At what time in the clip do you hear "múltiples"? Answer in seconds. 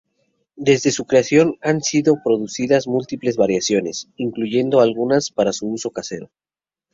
2.87-3.37